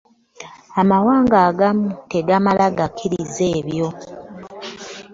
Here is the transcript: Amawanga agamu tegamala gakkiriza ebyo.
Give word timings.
Amawanga 0.81 1.37
agamu 1.49 1.87
tegamala 2.11 2.65
gakkiriza 2.77 3.43
ebyo. 3.57 3.87